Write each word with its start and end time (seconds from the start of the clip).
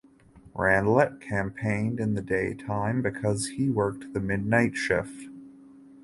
Randlett 0.55 1.21
campaigned 1.21 1.99
in 1.99 2.15
the 2.15 2.23
daytime 2.23 3.03
because 3.03 3.49
he 3.49 3.69
worked 3.69 4.13
the 4.13 4.19
midnight 4.19 4.75
shift. 4.75 5.29